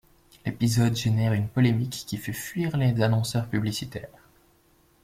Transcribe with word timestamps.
L'épisode 0.47 0.95
génère 0.95 1.31
une 1.33 1.47
polémique 1.47 2.05
qui 2.07 2.17
fait 2.17 2.33
fuir 2.33 2.75
les 2.75 3.03
annonceurs 3.03 3.47
publicitaires. 3.47 4.09